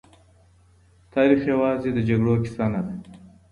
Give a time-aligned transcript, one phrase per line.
[1.13, 2.93] تاريخ يوازې د جګړو کيسه نه ده.